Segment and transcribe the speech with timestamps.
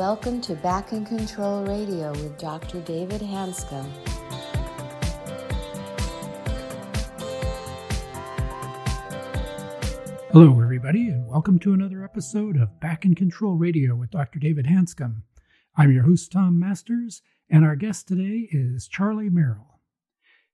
[0.00, 2.80] welcome to Back in Control Radio with Dr.
[2.80, 3.86] David Hanscom.
[10.32, 14.38] Hello, everybody, and welcome to another episode of Back in Control Radio with Dr.
[14.38, 15.20] David Hanscom.
[15.76, 19.80] I'm your host, Tom Masters, and our guest today is Charlie Merrill.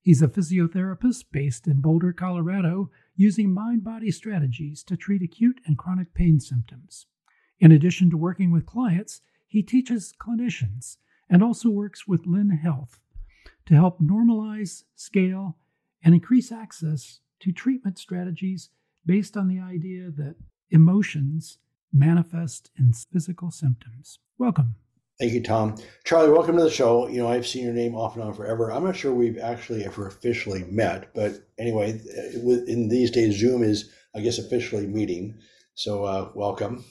[0.01, 5.79] He's a physiotherapist based in Boulder, Colorado, using mind body strategies to treat acute and
[5.79, 7.07] chronic pain symptoms.
[7.61, 10.97] In addition to working with clients, he teaches clinicians
[11.29, 13.01] and also works with Lin Health
[13.67, 15.57] to help normalize, scale,
[16.03, 18.71] and increase access to treatment strategies
[19.05, 20.37] based on the idea that
[20.71, 21.59] emotions
[21.93, 24.19] manifest in physical symptoms.
[24.39, 24.77] Welcome.
[25.19, 25.77] Thank you, Tom.
[26.05, 27.09] Charlie, welcome to the show.
[27.09, 28.71] You know, I've seen your name off and on forever.
[28.71, 31.99] I'm not sure we've actually ever officially met, but anyway,
[32.35, 35.39] in these days, Zoom is, I guess, officially meeting.
[35.75, 36.85] So, uh, welcome.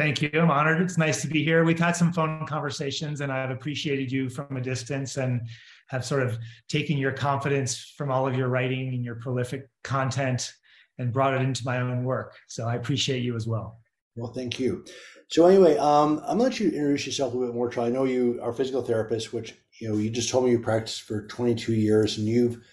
[0.00, 0.30] Thank you.
[0.32, 0.80] I'm honored.
[0.80, 1.62] It's nice to be here.
[1.62, 5.42] We've had some phone conversations, and I've appreciated you from a distance and
[5.88, 6.38] have sort of
[6.70, 10.54] taken your confidence from all of your writing and your prolific content
[10.96, 12.34] and brought it into my own work.
[12.48, 13.78] So I appreciate you as well.
[14.16, 14.86] Well, thank you.
[15.28, 17.68] So anyway, um, I'm gonna let you introduce yourself a little bit more.
[17.68, 17.90] Charlie.
[17.90, 21.02] I know you are physical therapist, which you know you just told me you practiced
[21.02, 22.64] for 22 years, and you've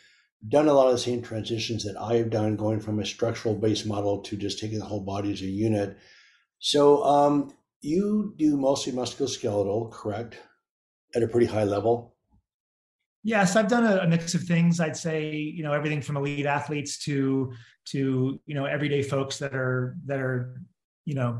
[0.48, 3.54] done a lot of the same transitions that I have done, going from a structural
[3.54, 5.98] based model to just taking the whole body as a unit.
[6.60, 10.40] So um, you do mostly musculoskeletal, correct?
[11.16, 12.16] At a pretty high level.
[13.24, 14.80] Yes, I've done a, a, mix of things.
[14.80, 17.52] I'd say, you know, everything from elite athletes to
[17.92, 20.62] to you know everyday folks that are that are
[21.06, 21.40] you know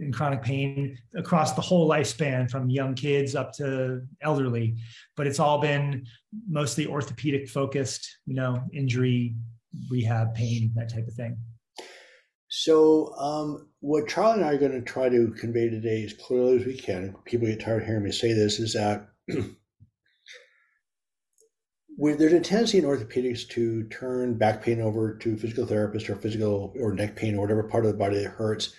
[0.00, 4.76] in chronic pain across the whole lifespan, from young kids up to elderly.
[5.16, 6.06] But it's all been
[6.48, 9.34] mostly orthopedic focused, you know, injury,
[9.90, 11.38] rehab, pain, that type of thing.
[12.66, 16.58] So, um, what Charlie and I are going to try to convey today as clearly
[16.58, 19.06] as we can, people get tired of hearing me say this, is that
[21.96, 26.74] there's a tendency in orthopedics to turn back pain over to physical therapist or physical
[26.80, 28.74] or neck pain or whatever part of the body that hurts.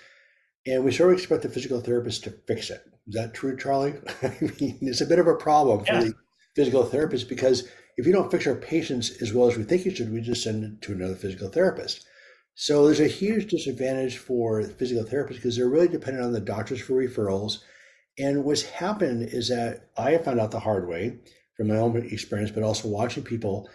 [0.65, 2.83] And we sort of expect the physical therapist to fix it.
[3.07, 3.93] Is that true, Charlie?
[4.21, 6.01] I mean, it's a bit of a problem yeah.
[6.01, 6.15] for the
[6.57, 9.95] physical therapist because if you don't fix our patients as well as we think you
[9.95, 12.05] should, we just send it to another physical therapist.
[12.59, 16.81] So there's a huge disadvantage for physical therapists because they're really dependent on the doctors
[16.81, 17.59] for referrals.
[18.17, 21.19] And what's happened is that I have found out the hard way
[21.55, 23.69] from my own experience, but also watching people,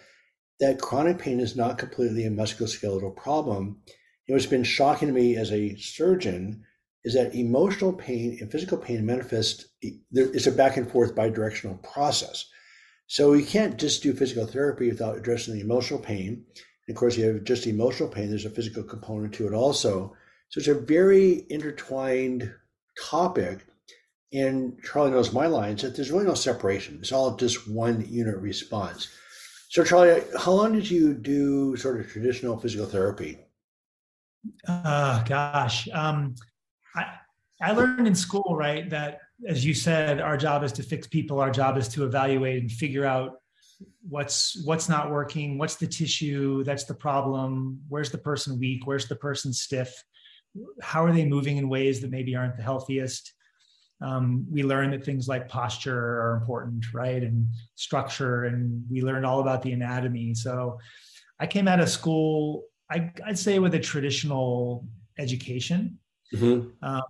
[0.58, 3.80] that chronic pain is not completely a musculoskeletal problem.
[4.28, 6.64] Know, it's been shocking to me as a surgeon
[7.04, 9.66] is that emotional pain and physical pain manifest.
[9.80, 12.46] It's a back and forth bidirectional process.
[13.06, 16.46] So you can't just do physical therapy without addressing the emotional pain.
[16.86, 18.28] And of course, you have just emotional pain.
[18.28, 20.16] There's a physical component to it also.
[20.48, 22.52] So it's a very intertwined
[23.00, 23.66] topic
[24.32, 26.98] and Charlie knows my lines that there's really no separation.
[27.00, 29.08] It's all just one unit response.
[29.68, 33.38] So, Charlie, how long did you do sort of traditional physical therapy?
[34.66, 36.34] Uh, gosh, um,
[36.96, 37.04] I
[37.60, 41.38] I learned in school, right, that as you said, our job is to fix people.
[41.40, 43.41] Our job is to evaluate and figure out
[44.08, 47.80] what's what's not working, what's the tissue, that's the problem.
[47.88, 48.86] Where's the person weak?
[48.86, 49.92] Where's the person stiff?
[50.80, 53.32] How are they moving in ways that maybe aren't the healthiest?
[54.02, 57.22] um, we learned that things like posture are important, right?
[57.22, 60.34] And structure, and we learned all about the anatomy.
[60.34, 60.78] So
[61.38, 64.86] I came out of school, I, would say, with a traditional
[65.18, 65.98] education.
[66.34, 66.68] Mm-hmm.
[66.82, 67.02] Uh,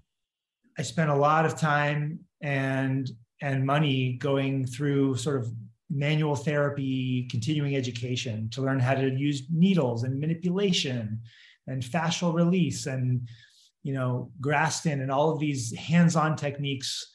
[0.78, 3.10] I spent a lot of time and
[3.40, 5.50] and money going through sort of
[5.92, 11.20] manual therapy, continuing education to learn how to use needles and manipulation
[11.66, 13.28] and fascial release and
[13.82, 17.12] you know, Graston and all of these hands-on techniques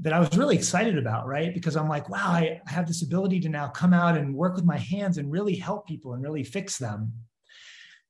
[0.00, 1.52] that I was really excited about, right?
[1.52, 4.64] Because I'm like, wow, I have this ability to now come out and work with
[4.64, 7.12] my hands and really help people and really fix them.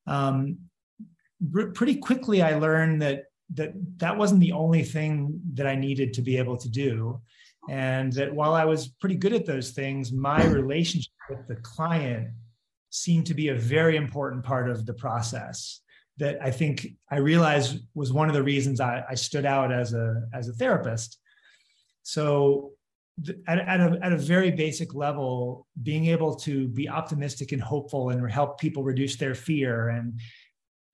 [0.07, 0.59] Um,
[1.75, 3.25] pretty quickly, I learned that
[3.55, 7.21] that that wasn't the only thing that I needed to be able to do,
[7.69, 12.29] and that while I was pretty good at those things, my relationship with the client
[12.91, 15.81] seemed to be a very important part of the process
[16.19, 19.93] that I think I realized was one of the reasons I, I stood out as
[19.93, 21.19] a as a therapist.
[22.03, 22.73] So
[23.49, 28.11] at, at, a, at a very basic level, being able to be optimistic and hopeful
[28.11, 30.21] and help people reduce their fear and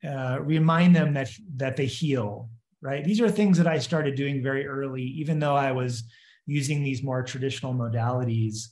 [0.09, 2.49] uh, remind them that that they heal.
[2.81, 3.05] Right.
[3.05, 6.03] These are things that I started doing very early, even though I was
[6.52, 8.69] using these more traditional modalities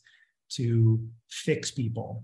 [0.50, 1.00] to
[1.30, 2.22] fix people.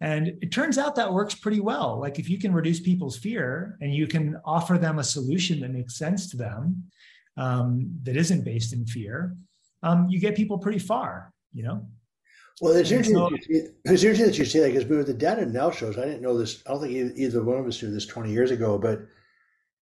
[0.00, 2.00] And it turns out that works pretty well.
[2.00, 5.70] Like if you can reduce people's fear and you can offer them a solution that
[5.70, 6.84] makes sense to them,
[7.36, 9.36] um, that isn't based in fear,
[9.82, 11.86] um, you get people pretty far, you know?
[12.60, 13.30] Well, it's interesting, so,
[13.84, 16.62] it's interesting that you say that because the data now shows, I didn't know this,
[16.66, 19.00] I don't think either one of us knew this 20 years ago, but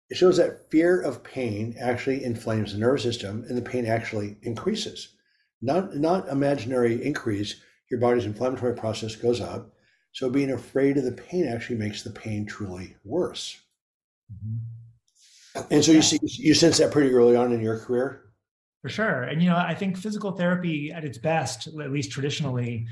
[0.09, 4.38] it shows that fear of pain actually inflames the nervous system and the pain actually
[4.42, 5.15] increases.
[5.62, 7.56] Not, not imaginary increase,
[7.89, 9.74] your body's inflammatory process goes up.
[10.13, 13.59] So being afraid of the pain actually makes the pain truly worse.
[14.33, 15.62] Mm-hmm.
[15.71, 18.24] And so you see, you sense that pretty early on in your career.
[18.81, 22.86] For sure, and you know, I think physical therapy at its best, at least traditionally,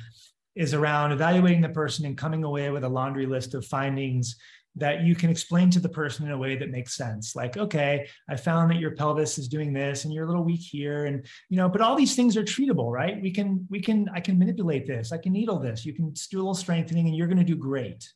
[0.56, 4.38] is around evaluating the person and coming away with a laundry list of findings
[4.78, 7.36] that you can explain to the person in a way that makes sense.
[7.36, 10.62] Like okay i found that your pelvis is doing this and you're a little weak
[10.62, 13.22] here and you know but all these things are treatable right?
[13.22, 15.12] We can we can i can manipulate this.
[15.12, 15.86] I can needle this.
[15.86, 18.10] You can do a little strengthening and you're going to do great.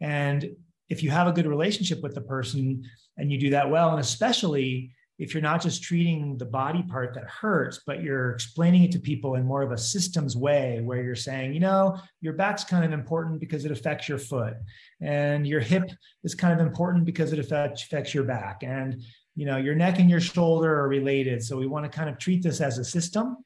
[0.00, 0.46] And
[0.88, 2.82] if you have a good relationship with the person
[3.16, 7.14] and you do that well and especially if you're not just treating the body part
[7.14, 11.02] that hurts, but you're explaining it to people in more of a systems way where
[11.02, 14.54] you're saying, you know, your back's kind of important because it affects your foot,
[15.00, 15.90] and your hip
[16.24, 19.02] is kind of important because it affects, affects your back, and
[19.36, 21.42] you know, your neck and your shoulder are related.
[21.42, 23.36] So we want to kind of treat this as a system.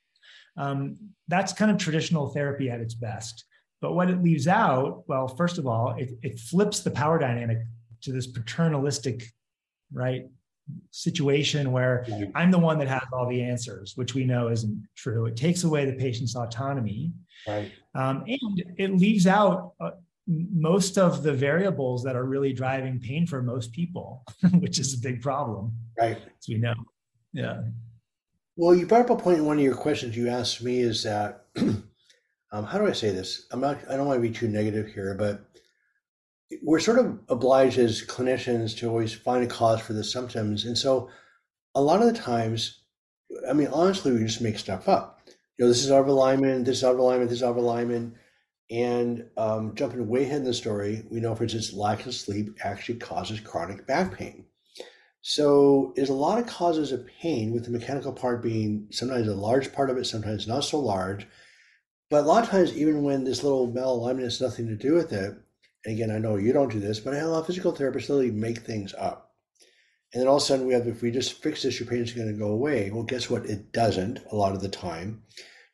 [0.56, 0.96] Um,
[1.26, 3.44] that's kind of traditional therapy at its best.
[3.80, 7.58] But what it leaves out, well, first of all, it, it flips the power dynamic
[8.02, 9.24] to this paternalistic,
[9.92, 10.26] right,
[10.90, 15.26] situation where I'm the one that has all the answers, which we know isn't true.
[15.26, 17.12] It takes away the patient's autonomy.
[17.46, 17.72] Right.
[17.94, 19.90] Um, and it leaves out uh,
[20.26, 24.24] most of the variables that are really driving pain for most people,
[24.54, 25.72] which is a big problem.
[25.98, 26.16] Right.
[26.16, 26.74] As we know.
[27.32, 27.62] Yeah.
[28.56, 31.02] Well, you brought up a point in one of your questions you asked me is
[31.04, 33.46] that, um, how do I say this?
[33.52, 35.44] I'm not, I don't want to be too negative here, but
[36.62, 40.64] we're sort of obliged as clinicians to always find a cause for the symptoms.
[40.64, 41.08] And so
[41.74, 42.80] a lot of the times,
[43.48, 45.20] I mean, honestly, we just make stuff up.
[45.56, 47.50] You know, this is out of alignment, this is out of alignment, this is out
[47.50, 48.14] of alignment.
[48.70, 52.56] And um, jumping way ahead in the story, we know, for instance, lack of sleep
[52.62, 54.46] actually causes chronic back pain.
[55.22, 59.34] So there's a lot of causes of pain, with the mechanical part being sometimes a
[59.34, 61.26] large part of it, sometimes not so large.
[62.08, 65.12] But a lot of times, even when this little malalignment has nothing to do with
[65.12, 65.34] it,
[65.84, 67.72] and again, I know you don't do this, but I have a lot of physical
[67.72, 69.32] therapists literally make things up.
[70.12, 72.12] And then all of a sudden we have, if we just fix this, your pain's
[72.12, 72.90] going to go away.
[72.90, 73.46] Well, guess what?
[73.46, 75.22] It doesn't a lot of the time.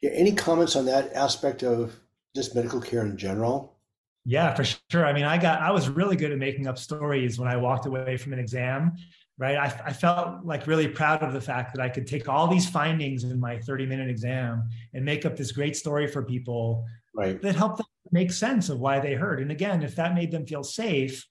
[0.02, 1.98] Yeah, any comments on that aspect of
[2.34, 3.78] just medical care in general?
[4.24, 5.06] Yeah, for sure.
[5.06, 7.86] I mean, I got, I was really good at making up stories when I walked
[7.86, 8.92] away from an exam,
[9.38, 9.56] right?
[9.56, 12.68] I, I felt like really proud of the fact that I could take all these
[12.68, 17.40] findings in my 30 minute exam and make up this great story for people right.
[17.40, 19.40] that helped them make sense of why they hurt.
[19.40, 21.26] And again, if that made them feel safe,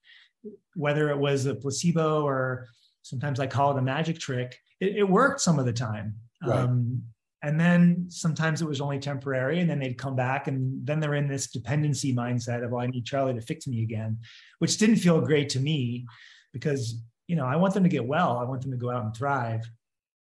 [0.75, 2.67] whether it was a placebo or
[3.01, 6.15] sometimes I call it a magic trick, it, it worked some of the time.
[6.45, 6.59] Right.
[6.59, 7.03] Um,
[7.43, 11.13] and then sometimes it was only temporary, and then they'd come back, and then they're
[11.13, 14.17] in this dependency mindset of, "Well, I need Charlie to fix me again,"
[14.57, 16.07] which didn't feel great to me
[16.53, 19.05] because you know I want them to get well, I want them to go out
[19.05, 19.61] and thrive,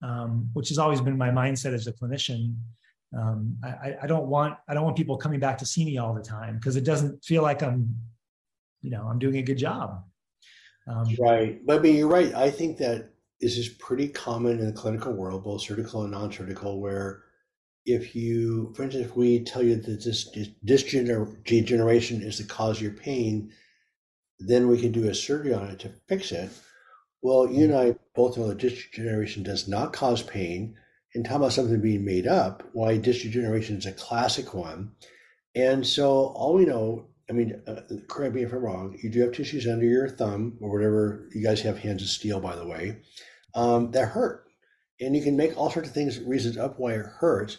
[0.01, 2.55] um, which has always been my mindset as a clinician
[3.16, 6.14] um, I, I don't want I don't want people coming back to see me all
[6.14, 7.94] the time because it doesn't feel like I'm,
[8.82, 10.05] you know, I'm doing a good job.
[10.87, 12.34] Um, right, but I mean, you're right.
[12.34, 13.10] I think that
[13.40, 17.22] this is pretty common in the clinical world, both surgical and non-surgical, where
[17.84, 20.31] if you, for instance, if we tell you that this,
[20.65, 23.50] degeneration is the cause of your pain,
[24.38, 26.50] then we can do a surgery on it to fix it.
[27.22, 30.77] Well, you and I both know that degeneration does not cause pain
[31.15, 34.93] and talk about something being made up, why disc degeneration is a classic one.
[35.55, 39.20] And so all we know, I mean, uh, correct me if I'm wrong, you do
[39.20, 41.29] have tissues under your thumb or whatever.
[41.34, 42.98] You guys have hands of steel, by the way,
[43.55, 44.44] um, that hurt.
[45.00, 47.58] And you can make all sorts of things, reasons up why it hurts.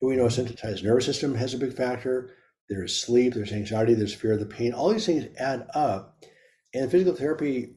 [0.00, 2.30] But we know a sensitized nervous system has a big factor.
[2.68, 4.72] There's sleep, there's anxiety, there's fear of the pain.
[4.72, 6.24] All these things add up.
[6.72, 7.74] And physical therapy,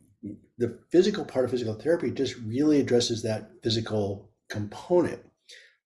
[0.57, 5.19] the physical part of physical therapy just really addresses that physical component.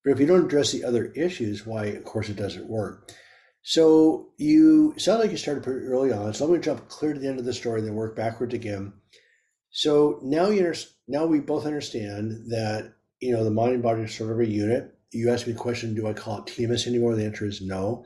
[0.03, 3.11] But if you don't address the other issues, why, of course, it doesn't work.
[3.63, 6.33] So you sound like you started pretty early on.
[6.33, 8.15] So I'm going to jump clear to the end of the story, and then work
[8.15, 8.93] backwards again.
[9.71, 10.73] So now you
[11.07, 14.47] now we both understand that you know the mind and body are sort of a
[14.47, 14.93] unit.
[15.11, 17.15] You asked me the question, do I call it TMS anymore?
[17.15, 18.05] The answer is no.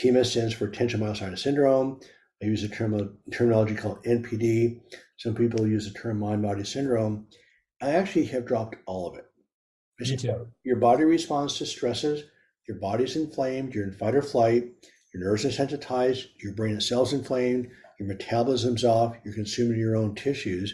[0.00, 2.00] TMS stands for tension myositis syndrome.
[2.42, 4.80] I use a term, terminology called NPD.
[5.18, 7.26] Some people use the term mind body syndrome.
[7.80, 9.24] I actually have dropped all of it.
[10.64, 12.24] Your body responds to stresses.
[12.68, 13.74] Your body's inflamed.
[13.74, 14.64] You're in fight or flight.
[15.12, 16.28] Your nerves are sensitized.
[16.42, 17.70] Your brain itself's inflamed.
[17.98, 19.16] Your metabolism's off.
[19.24, 20.72] You're consuming your own tissues.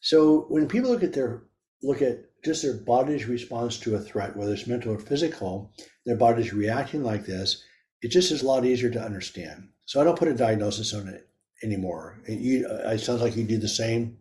[0.00, 1.42] So when people look at their
[1.82, 5.72] look at just their body's response to a threat, whether it's mental or physical,
[6.04, 7.62] their body's reacting like this,
[8.02, 9.68] it just is a lot easier to understand.
[9.84, 11.28] So I don't put a diagnosis on it
[11.62, 12.20] anymore.
[12.26, 14.18] It, you, uh, it sounds like you do the same.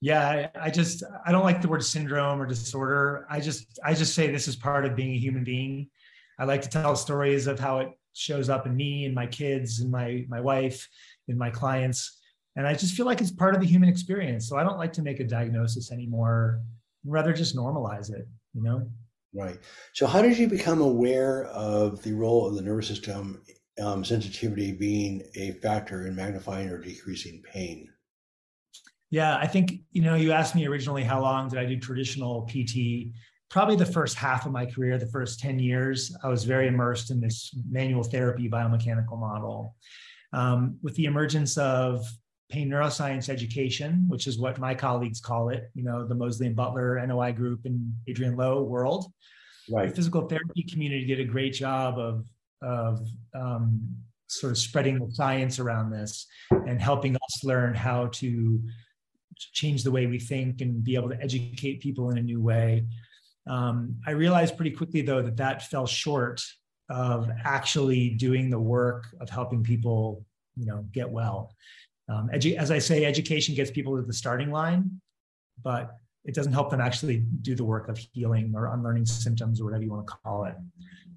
[0.00, 3.26] Yeah, I, I just I don't like the word syndrome or disorder.
[3.30, 5.88] I just I just say this is part of being a human being.
[6.38, 9.80] I like to tell stories of how it shows up in me and my kids
[9.80, 10.88] and my my wife
[11.28, 12.16] and my clients.
[12.56, 14.48] And i just feel like it's part of the human experience.
[14.48, 16.60] So i don't like to make a diagnosis anymore.
[17.04, 18.26] Rather just normalize it
[18.58, 18.88] you know?
[19.34, 19.58] Right.
[19.92, 23.42] So how did you become aware of the role of the nervous system
[23.80, 27.88] um, sensitivity being a factor in magnifying or decreasing pain
[29.10, 32.42] yeah i think you know you asked me originally how long did i do traditional
[32.42, 33.12] pt
[33.50, 37.10] probably the first half of my career, the first 10 years, I was very immersed
[37.10, 39.74] in this manual therapy biomechanical model.
[40.32, 42.06] Um, with the emergence of
[42.50, 46.56] pain neuroscience education, which is what my colleagues call it, you know, the Moseley and
[46.56, 49.06] Butler NOI group and Adriaan Louw world.
[49.70, 49.88] Right.
[49.88, 52.26] The physical therapy community did a great job of,
[52.62, 53.80] of um,
[54.26, 58.60] sort of spreading the science around this and helping us learn how to
[59.52, 62.84] change the way we think and be able to educate people in a new way.
[63.46, 66.42] Um, I realized pretty quickly, though, that that fell short
[66.90, 70.24] of actually doing the work of helping people,
[70.56, 71.54] you know, get well.
[72.08, 75.00] Um, edu- as I say, education gets people to the starting line,
[75.62, 79.64] but it doesn't help them actually do the work of healing or unlearning symptoms or
[79.64, 80.54] whatever you want to call it.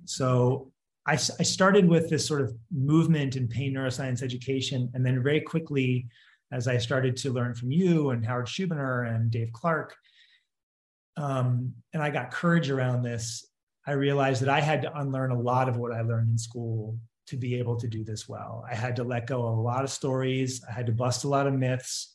[0.06, 0.72] So
[1.06, 5.42] I, I started with this sort of movement in pain neuroscience education, and then very
[5.42, 6.08] quickly,
[6.52, 9.96] as I started to learn from you and Howard Schubiner and Dave Clarke,
[11.18, 13.48] um, and I got courage around this,
[13.86, 16.98] I realized that I had to unlearn a lot of what I learned in school
[17.28, 18.66] to be able to do this well.
[18.70, 21.28] I had to let go of a lot of stories, I had to bust a
[21.30, 22.14] lot of myths.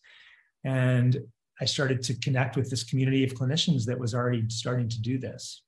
[0.64, 1.18] And
[1.60, 5.18] I started to connect with this community of clinicians that was already starting to do
[5.18, 5.62] this.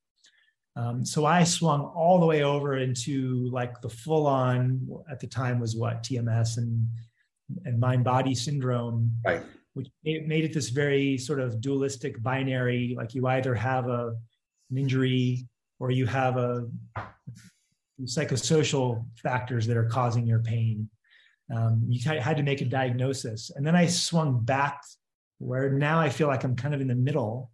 [0.76, 5.26] Um, so I swung all the way over into like the full on, at the
[5.26, 6.86] time was what, TMS and,
[7.64, 9.12] and mind body syndrome.
[9.24, 9.42] Right
[9.78, 14.12] which made it this very sort of dualistic binary like you either have a,
[14.70, 15.46] an injury
[15.78, 16.66] or you have a
[18.02, 20.88] psychosocial factors that are causing your pain
[21.54, 24.82] um, you had to make a diagnosis and then i swung back
[25.38, 27.50] where now i feel like i'm kind of in the middle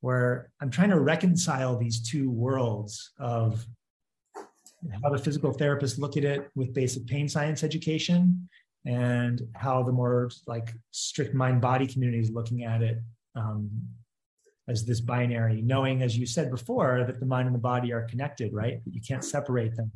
[0.00, 3.66] where i'm trying to reconcile these two worlds of
[5.02, 8.48] how the physical therapists look at it with basic pain science education
[8.86, 12.98] and how the more like strict mind body community is looking at it
[13.34, 13.70] um,
[14.68, 18.02] as this binary, knowing, as you said before, that the mind and the body are
[18.02, 18.82] connected, right?
[18.84, 19.90] That you can't separate them.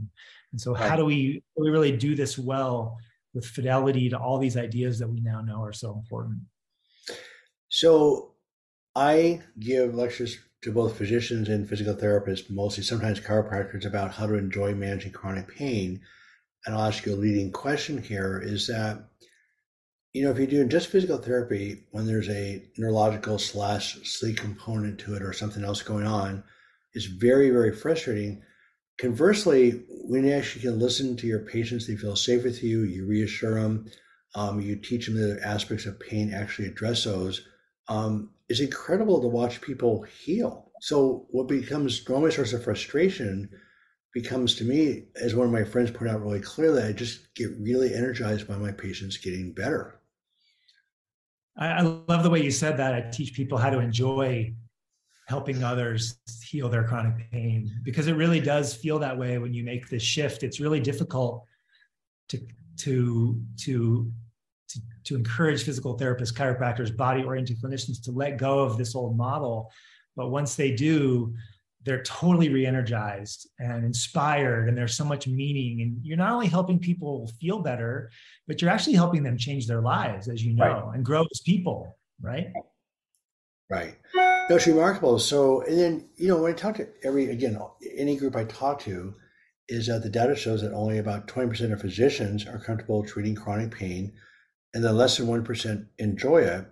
[0.53, 2.99] And so, how do we we really do this well
[3.33, 6.41] with fidelity to all these ideas that we now know are so important?
[7.69, 8.33] So,
[8.95, 14.35] I give lectures to both physicians and physical therapists, mostly sometimes chiropractors, about how to
[14.35, 16.01] enjoy managing chronic pain
[16.65, 19.05] and I'll ask you a leading question here is that,
[20.13, 24.99] you know, if you're doing just physical therapy, when there's a neurological slash sleep component
[25.01, 26.45] to it or something else going on,
[26.95, 28.43] it's very, very frustrating.
[28.99, 33.07] Conversely, when you actually can listen to your patients, they feel safe with you, you
[33.07, 33.87] reassure them,
[34.37, 37.47] um, you teach them the aspects of pain, actually address those.
[37.89, 40.71] Um, it's incredible to watch people heal.
[40.81, 43.49] So, what becomes normally a source of frustration
[44.15, 47.51] becomes to me, as one of my friends put out really clearly, I just get
[47.59, 50.01] really energized by my patients getting better.
[51.57, 52.95] I, love the way you said that.
[52.95, 54.55] I teach people how to enjoy
[55.29, 59.65] helping others heal their chronic pain because it really does feel that way when you
[59.65, 60.43] make this shift.
[60.43, 61.45] It's really difficult
[62.29, 62.41] to
[62.79, 64.13] to to
[64.69, 69.17] to, to encourage physical therapists, chiropractors, body oriented clinicians to let go of this old
[69.17, 69.71] model.
[70.17, 71.35] But once they do,
[71.85, 76.79] they're totally re-energized and inspired and there's so much meaning and you're not only helping
[76.79, 78.11] people feel better
[78.47, 80.95] but you're actually helping them change their lives as you know right.
[80.95, 82.53] and grow as people right?
[83.71, 83.97] Right.
[84.51, 85.19] It's remarkable.
[85.19, 87.59] So and then you know when i talk to every again
[87.97, 89.15] any group i talk to
[89.69, 93.71] is that the data shows that only about 20% of physicians are comfortable treating chronic
[93.71, 94.13] pain
[94.75, 96.67] and then less than 1% enjoy it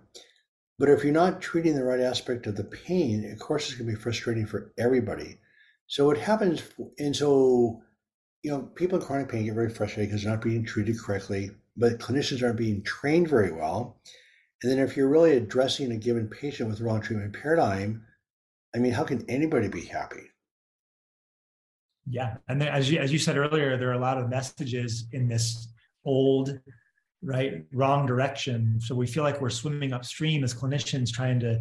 [0.79, 3.89] but if you're not treating the right aspect of the pain, of course, it's going
[3.89, 5.39] to be frustrating for everybody.
[5.87, 6.63] So it happens,
[6.97, 7.81] and so,
[8.41, 11.51] you know, people in chronic pain get very frustrated because they're not being treated correctly,
[11.77, 13.99] but clinicians aren't being trained very well.
[14.61, 18.05] And then if you're really addressing a given patient with the wrong treatment paradigm,
[18.75, 20.31] I mean, how can anybody be happy?
[22.07, 25.07] Yeah, and then, as you as you said earlier, there are a lot of messages
[25.13, 25.69] in this
[26.05, 26.59] old
[27.23, 31.59] right wrong direction so we feel like we're swimming upstream as clinicians trying to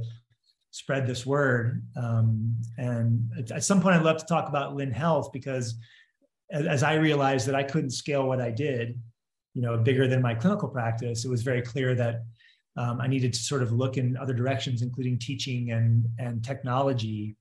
[0.72, 1.86] spread this word.
[1.96, 5.76] Um, and at some point, I'd love to talk about Lin Health because
[6.50, 8.98] as, as I realized that I couldn't scale what I did,
[9.54, 12.22] you know, bigger than my clinical practice, it was very clear that
[12.78, 17.36] um, I needed to sort of look in other directions, including teaching and and technology.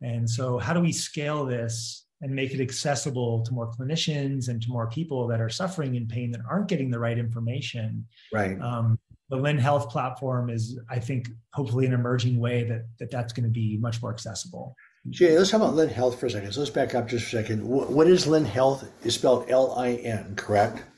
[0.00, 4.62] And so, how do we scale this and make it accessible to more clinicians and
[4.62, 8.06] to more people that are suffering in pain that aren't getting the right information?
[8.32, 8.60] Right.
[8.60, 8.98] Um,
[9.30, 13.44] the Lin Health platform is, I think, hopefully an emerging way that, that that's going
[13.44, 14.76] to be much more accessible.
[15.10, 16.52] Jay, let's talk about Lin Health for a second.
[16.52, 17.66] So let's back up just for a second.
[17.66, 18.88] What is Lin Health?
[19.02, 20.78] It's spelled L-I-N, correct?
[20.78, 20.93] L-I-N dot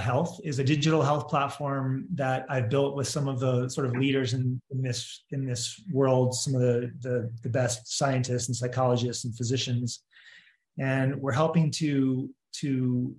[0.00, 3.96] health is a digital health platform that I've built with some of the sort of
[3.96, 8.56] leaders in, in this in this world, some of the, the the best scientists and
[8.56, 10.04] psychologists and physicians,
[10.78, 13.16] and we're helping to to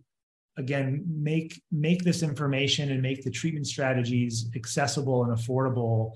[0.58, 6.14] again make make this information and make the treatment strategies accessible and affordable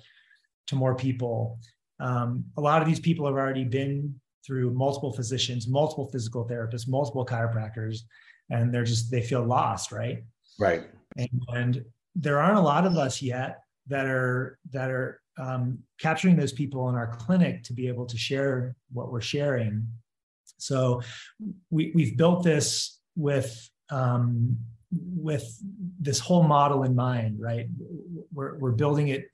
[0.68, 1.60] to more people.
[2.00, 4.16] Um, a lot of these people have already been
[4.46, 8.02] through multiple physicians multiple physical therapists multiple chiropractors
[8.50, 10.24] and they're just they feel lost right
[10.60, 10.84] right
[11.18, 11.86] and, and
[12.16, 16.88] there aren't a lot of us yet that are that are um, capturing those people
[16.88, 19.86] in our clinic to be able to share what we're sharing
[20.58, 21.02] so
[21.70, 24.58] we, we've built this with um,
[24.92, 25.62] with
[26.00, 27.68] this whole model in mind, right?
[28.34, 29.30] We're, we're building it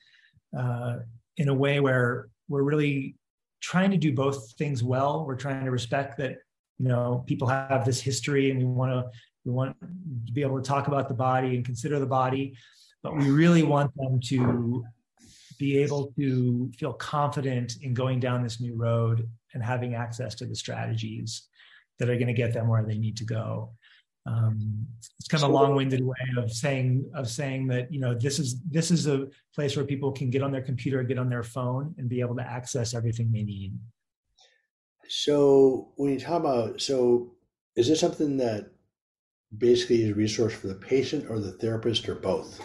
[0.58, 0.98] uh,
[1.38, 3.16] in a way where we're really
[3.62, 5.26] trying to do both things well.
[5.26, 6.38] We're trying to respect that,
[6.82, 9.08] you know, people have this history and we want to,
[9.46, 12.56] we want to be able to talk about the body and consider the body,
[13.04, 14.84] but we really want them to
[15.60, 20.46] be able to feel confident in going down this new road and having access to
[20.48, 21.48] the strategies
[22.00, 23.70] that are going to get them where they need to go.
[24.26, 24.88] Um,
[25.20, 28.62] it's kind of a long-winded way of saying of saying that you know this is
[28.70, 31.96] this is a place where people can get on their computer get on their phone
[31.98, 33.74] and be able to access everything they need
[35.14, 37.32] so when you talk about so
[37.76, 38.72] is this something that
[39.58, 42.62] basically is a resource for the patient or the therapist or both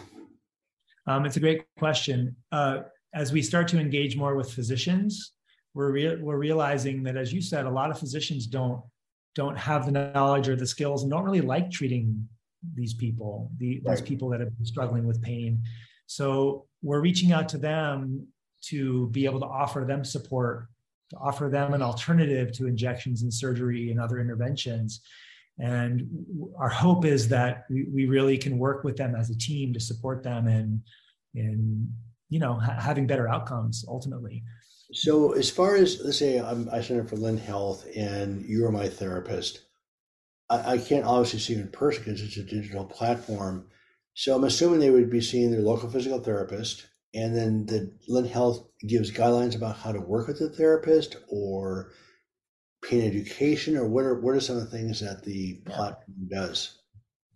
[1.08, 2.78] um, it's a great question uh,
[3.14, 5.32] as we start to engage more with physicians
[5.74, 8.80] we're, re- we're realizing that as you said a lot of physicians don't
[9.34, 12.26] don't have the knowledge or the skills and don't really like treating
[12.74, 13.84] these people, the, right.
[13.84, 15.62] those people that have been struggling with pain.
[16.06, 18.26] So we're reaching out to them
[18.64, 20.68] to be able to offer them support,
[21.10, 25.00] to offer them an alternative to injections and surgery and other interventions.
[25.58, 26.08] And
[26.58, 29.80] our hope is that we, we really can work with them as a team to
[29.80, 30.82] support them in,
[31.34, 31.88] in
[32.28, 34.42] you know, ha- having better outcomes ultimately.
[34.92, 38.88] So, as far as let's say I'm, I up for Lin Health and you're my
[38.88, 39.62] therapist,
[40.48, 43.66] I, I can't obviously see you in person because it's a digital platform.
[44.14, 48.26] So, I'm assuming they would be seeing their local physical therapist, and then the Lin
[48.26, 51.92] Health gives guidelines about how to work with the therapist or
[52.84, 56.78] pain education, or what are what are some of the things that the platform does?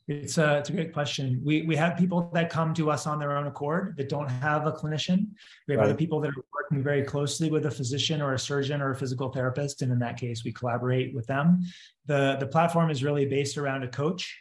[0.06, 1.40] It's a, it's a great question.
[1.44, 4.66] We, we have people that come to us on their own accord that don't have
[4.66, 5.28] a clinician.
[5.68, 5.84] We have right.
[5.84, 8.96] other people that are working very closely with a physician or a surgeon or a
[8.96, 9.82] physical therapist.
[9.82, 11.60] And in that case, we collaborate with them.
[12.06, 14.36] The, the platform is really based around a coach.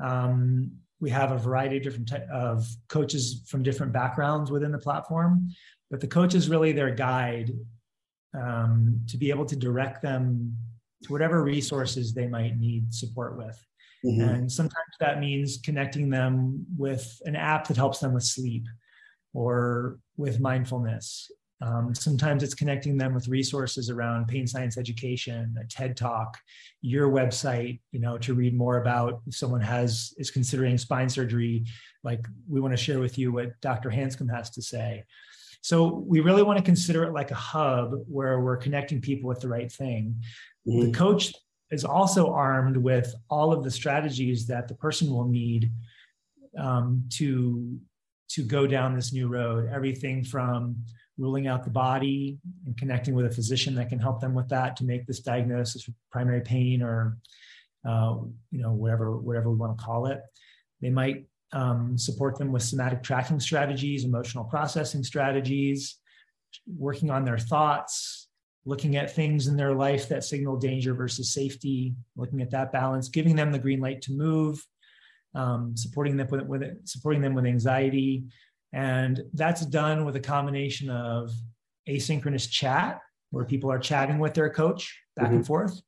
[0.00, 5.48] Um, we have a variety of different of coaches from different backgrounds within the platform,
[5.90, 7.52] but the coach is really their guide
[8.34, 10.56] um, to be able to direct them
[11.04, 13.58] to whatever resources they might need support with.
[14.04, 14.20] Mm-hmm.
[14.20, 18.66] And sometimes that means connecting them with an app that helps them with sleep
[19.32, 21.30] or with mindfulness.
[21.60, 26.38] Um, sometimes it's connecting them with resources around pain science education, a TED talk,
[26.82, 31.64] your website, you know, to read more about if someone has is considering spine surgery,
[32.04, 33.90] like we want to share with you what Dr.
[33.90, 35.04] Hanscom has to say.
[35.60, 39.40] So we really want to consider it like a hub where we're connecting people with
[39.40, 40.22] the right thing.
[40.66, 40.86] Mm-hmm.
[40.86, 41.34] The coach
[41.70, 45.72] is also armed with all of the strategies that the person will need
[46.56, 47.78] um, to
[48.30, 49.70] to go down this new road.
[49.72, 50.76] Everything from
[51.18, 54.76] ruling out the body and connecting with a physician that can help them with that
[54.76, 57.18] to make this diagnosis of primary pain or
[57.86, 58.16] uh,
[58.50, 60.20] you know whatever whatever we want to call it.
[60.80, 65.96] They might um, support them with somatic tracking strategies, emotional processing strategies,
[66.66, 68.28] working on their thoughts,
[68.64, 73.08] looking at things in their life that signal danger versus safety, looking at that balance,
[73.08, 74.64] giving them the green light to move,
[75.34, 78.24] um, supporting them with, with it, supporting them with anxiety,
[78.72, 81.30] and that's done with a combination of
[81.88, 83.00] asynchronous chat,
[83.30, 85.36] where people are chatting with their coach back mm-hmm.
[85.36, 85.80] and forth,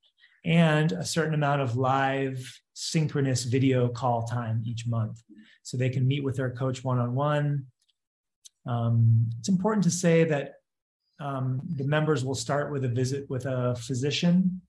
[0.44, 2.38] and a certain amount of live
[2.72, 5.22] synchronous video call time each month,
[5.62, 7.66] so they can meet with their coach one on one.
[8.66, 10.54] Um, it's important to say that
[11.18, 14.62] um, the members will start with a visit with a physician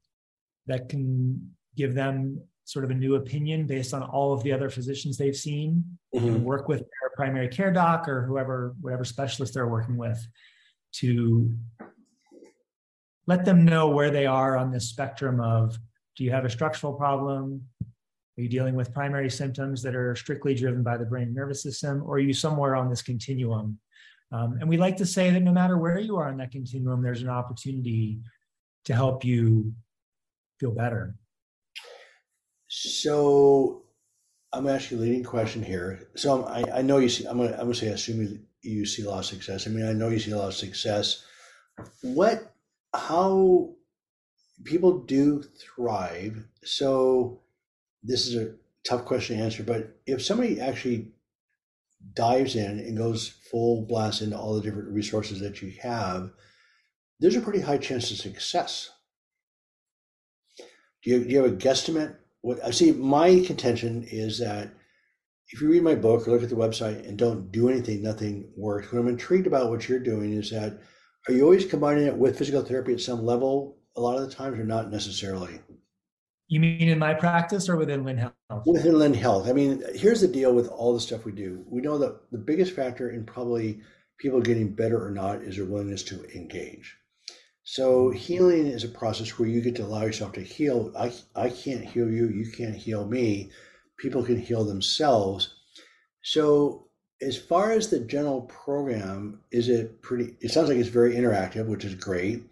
[0.67, 2.41] that can give them
[2.71, 5.83] sort of a new opinion based on all of the other physicians they've seen
[6.15, 6.25] mm-hmm.
[6.25, 10.25] and work with their primary care doc or whoever whatever specialist they're working with
[10.93, 11.53] to
[13.27, 15.77] let them know where they are on this spectrum of
[16.15, 17.61] do you have a structural problem?
[17.81, 21.61] Are you dealing with primary symptoms that are strictly driven by the brain and nervous
[21.61, 23.79] system or are you somewhere on this continuum?
[24.31, 27.03] Um, and we like to say that no matter where you are on that continuum
[27.03, 28.19] there's an opportunity
[28.85, 29.73] to help you
[30.57, 31.15] feel better
[32.73, 33.83] so
[34.53, 36.07] I'm to ask you a leading question here.
[36.15, 38.85] So um, I, I know you see, I'm going to, I'm to say, assuming you
[38.85, 39.67] see a lot of success.
[39.67, 41.25] I mean, I know you see a lot of success.
[42.01, 42.53] What,
[42.93, 43.73] how
[44.63, 46.45] people do thrive.
[46.63, 47.41] So
[48.03, 48.53] this is a
[48.87, 51.11] tough question to answer, but if somebody actually
[52.13, 56.31] dives in and goes full blast into all the different resources that you have,
[57.19, 58.91] there's a pretty high chance of success.
[61.03, 64.71] Do you, do you have a guesstimate what I see my contention is that
[65.49, 68.49] if you read my book or look at the website and don't do anything, nothing
[68.55, 68.91] works.
[68.91, 70.79] What I'm intrigued about what you're doing is that
[71.27, 74.33] are you always combining it with physical therapy at some level a lot of the
[74.33, 75.59] times or not necessarily?
[76.47, 78.33] You mean in my practice or within Lin Health?
[78.65, 79.47] Within Lin Health.
[79.47, 81.63] I mean, here's the deal with all the stuff we do.
[81.67, 83.81] We know that the biggest factor in probably
[84.17, 86.97] people getting better or not is their willingness to engage.
[87.63, 90.91] So healing is a process where you get to allow yourself to heal.
[90.97, 92.27] I, I can't heal you.
[92.27, 93.51] You can't heal me.
[93.97, 95.55] People can heal themselves.
[96.23, 96.87] So
[97.21, 101.67] as far as the general program, is it pretty, it sounds like it's very interactive,
[101.67, 102.43] which is great.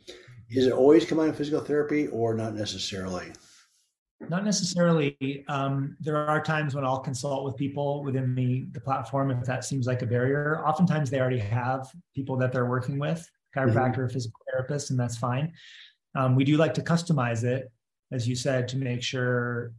[0.51, 3.31] Is it always combining physical therapy or not necessarily?
[4.29, 5.45] Not necessarily.
[5.47, 9.63] Um, there are times when I'll consult with people within the, the platform if that
[9.63, 10.61] seems like a barrier.
[10.67, 14.01] Oftentimes they already have people that they're working with chiropractor mm-hmm.
[14.01, 15.53] or physical therapist, and that's fine.
[16.15, 17.71] Um, we do like to customize it,
[18.11, 19.73] as you said, to make sure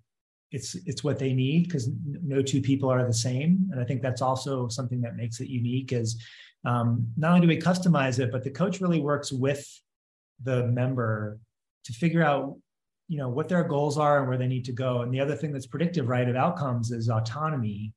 [0.52, 4.02] it's it's what they need because no two people are the same, and I think
[4.02, 5.92] that's also something that makes it unique.
[5.92, 6.22] Is
[6.64, 9.66] um, not only do we customize it, but the coach really works with
[10.42, 11.38] the member
[11.84, 12.56] to figure out
[13.08, 15.34] you know what their goals are and where they need to go and the other
[15.34, 17.92] thing that's predictive right of outcomes is autonomy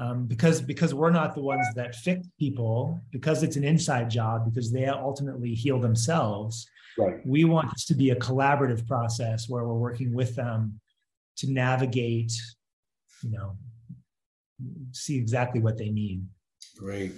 [0.00, 4.46] um, because because we're not the ones that fix people because it's an inside job
[4.46, 6.66] because they ultimately heal themselves
[6.98, 7.24] right.
[7.26, 10.80] we want this to be a collaborative process where we're working with them
[11.36, 12.32] to navigate
[13.22, 13.56] you know
[14.92, 16.26] see exactly what they need
[16.78, 17.12] great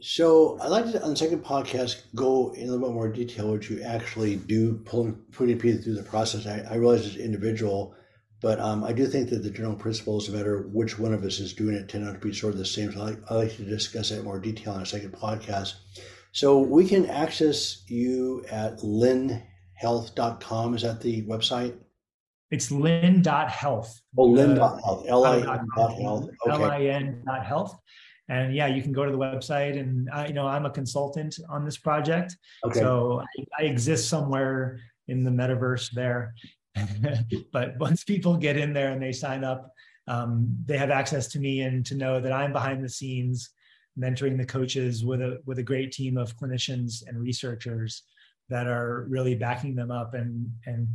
[0.00, 3.52] so I'd like to, on the second podcast, go in a little bit more detail
[3.52, 6.46] what you actually do, pulling, putting people through the process.
[6.46, 7.94] I, I realize it's individual,
[8.40, 11.38] but um, I do think that the general principles, no matter which one of us
[11.40, 12.92] is doing it, tend not to be sort of the same.
[12.92, 15.74] So I like, I like to discuss that in more detail in a second podcast.
[16.32, 20.74] So we can access you at linhealth.com.
[20.74, 21.76] Is that the website?
[22.50, 24.00] It's lin.health.
[24.16, 25.06] Oh, lin.health.
[25.08, 26.30] L-I-N.health.
[26.46, 27.78] L-I-N.health.
[28.28, 31.36] And yeah, you can go to the website and, I, you know, I'm a consultant
[31.48, 32.36] on this project.
[32.64, 32.80] Okay.
[32.80, 36.34] So I, I exist somewhere in the metaverse there.
[37.52, 39.72] but once people get in there and they sign up,
[40.06, 43.50] um, they have access to me and to know that I'm behind the scenes
[43.98, 48.02] mentoring the coaches with a with a great team of clinicians and researchers
[48.48, 50.88] that are really backing them up and and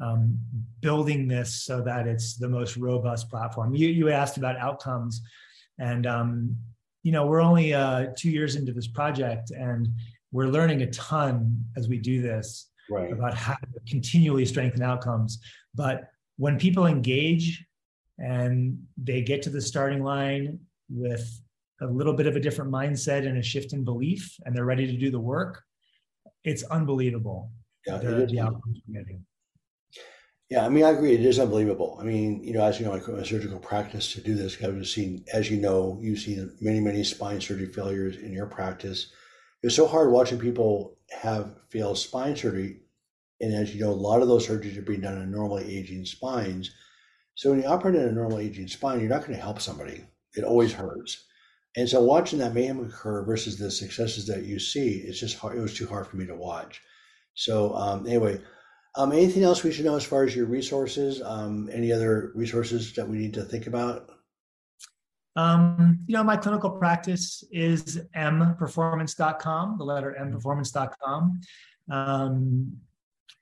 [0.00, 0.36] um,
[0.80, 3.74] building this so that it's the most robust platform.
[3.74, 5.22] You you asked about outcomes,
[5.78, 6.56] and um,
[7.02, 9.88] you know we're only uh, two years into this project, and
[10.32, 13.12] we're learning a ton as we do this right.
[13.12, 15.38] about how to continually strengthen outcomes.
[15.74, 16.04] But
[16.36, 17.64] when people engage
[18.18, 21.40] and they get to the starting line with
[21.80, 24.86] a little bit of a different mindset and a shift in belief, and they're ready
[24.86, 25.62] to do the work,
[26.44, 27.50] it's unbelievable.
[27.86, 29.24] Yeah, the, the outcomes getting.
[30.52, 31.14] Yeah, I mean, I agree.
[31.14, 31.96] It is unbelievable.
[31.98, 34.62] I mean, you know, as you know, I quit my surgical practice to do this.
[34.62, 39.12] I've seen, as you know, you've seen many, many spine surgery failures in your practice.
[39.62, 42.82] It's so hard watching people have failed spine surgery
[43.42, 46.04] and as you know, a lot of those surgeries are being done on normally aging
[46.04, 46.70] spines.
[47.34, 50.04] So when you operate on a normal aging spine, you're not going to help somebody.
[50.36, 51.24] It always hurts.
[51.74, 55.58] And so watching that mayhem occur versus the successes that you see, it's just hard.
[55.58, 56.80] It was too hard for me to watch.
[57.34, 58.40] So um, anyway,
[58.94, 61.20] um, anything else we should know as far as your resources?
[61.20, 64.08] Um, any other resources that we need to think about?
[65.34, 71.40] Um, you know, my clinical practice is mperformance.com, the letter mperformance.com.
[71.90, 72.76] Um,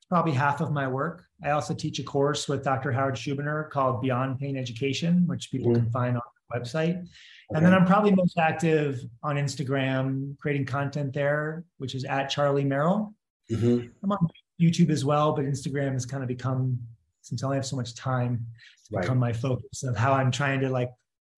[0.09, 1.25] probably half of my work.
[1.45, 2.93] I also teach a course with Dr.
[2.93, 5.85] Howard Schubiner called Beyond Pain Education, which people mm-hmm.
[5.85, 7.07] can find on the website.
[7.53, 12.65] And then I'm probably most active on Instagram, creating content there, which is at Charlie
[12.65, 13.15] Merrill.
[13.51, 13.89] Mm-hmm.
[14.05, 14.19] I'm on
[14.61, 16.79] YouTube as well, but Instagram has kind of become,
[17.23, 18.47] since I only have so much time,
[18.79, 19.03] it's right.
[19.03, 20.91] become my focus of how I'm trying to like,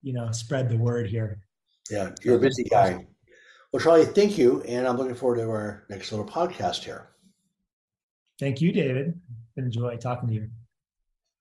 [0.02, 1.40] you know, spread the word here.
[1.90, 3.06] Yeah, you're a busy guy.
[3.72, 4.62] Well, Charlie, thank you.
[4.62, 7.08] And I'm looking forward to our next little podcast here.
[8.38, 9.18] Thank you, David.
[9.54, 10.50] Been enjoy talking to you.